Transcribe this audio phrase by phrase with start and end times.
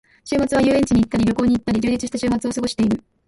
[0.25, 3.03] 週末は遊園地に行ったり旅行に行ったり、充実した週末を過ごしている。